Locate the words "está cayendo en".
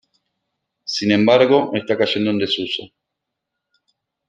1.75-2.39